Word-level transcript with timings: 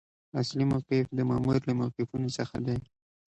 اصلي 0.41 0.65
موقف 0.71 1.05
د 1.13 1.19
مامور 1.29 1.57
له 1.67 1.73
موقفونو 1.79 2.29
څخه 2.37 2.57
دی. 2.65 2.77